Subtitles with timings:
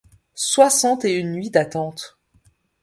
[0.33, 2.17] Soixante et une nuits d’attente!